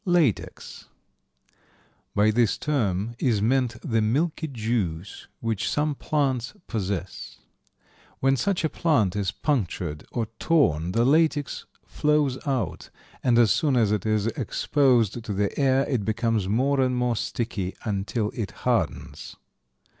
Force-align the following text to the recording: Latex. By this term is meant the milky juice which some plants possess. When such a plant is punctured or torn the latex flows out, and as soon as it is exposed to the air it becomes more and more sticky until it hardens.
Latex. 0.03 0.85
By 2.15 2.31
this 2.31 2.57
term 2.57 3.13
is 3.19 3.39
meant 3.39 3.79
the 3.87 4.01
milky 4.01 4.47
juice 4.47 5.27
which 5.41 5.69
some 5.69 5.93
plants 5.93 6.55
possess. 6.65 7.37
When 8.19 8.35
such 8.35 8.63
a 8.63 8.69
plant 8.69 9.15
is 9.15 9.29
punctured 9.29 10.03
or 10.11 10.25
torn 10.39 10.93
the 10.93 11.05
latex 11.05 11.67
flows 11.85 12.39
out, 12.47 12.89
and 13.23 13.37
as 13.37 13.51
soon 13.51 13.75
as 13.77 13.91
it 13.91 14.03
is 14.07 14.25
exposed 14.25 15.23
to 15.23 15.33
the 15.33 15.55
air 15.59 15.85
it 15.87 16.03
becomes 16.03 16.47
more 16.47 16.79
and 16.81 16.95
more 16.97 17.15
sticky 17.15 17.75
until 17.85 18.31
it 18.33 18.49
hardens. 18.65 19.35